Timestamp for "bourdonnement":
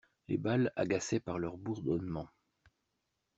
1.57-2.27